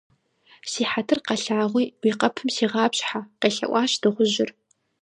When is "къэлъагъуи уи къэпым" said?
1.27-2.47